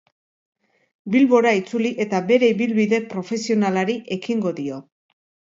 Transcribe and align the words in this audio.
Bilbora 1.15 1.51
itzuli 1.59 1.91
eta 2.05 2.21
bere 2.31 2.49
ibilbide 2.55 3.01
profesionalari 3.13 3.99
ekingo 4.17 4.59
dio. 4.63 4.83